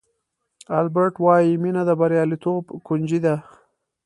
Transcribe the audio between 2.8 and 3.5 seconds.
کونجي ده.